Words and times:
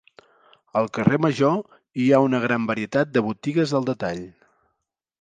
Al 0.81 0.89
carrer 0.97 1.19
Major 1.25 1.59
hi 2.05 2.09
ha 2.09 2.23
una 2.31 2.41
gran 2.49 2.67
varietat 2.73 3.15
de 3.19 3.27
botigues 3.31 3.79
al 3.81 3.91
detall. 3.95 4.27